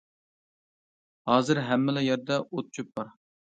[1.33, 3.15] ھازىر ھەممىلا يەردە ئوت- چۆپ بار.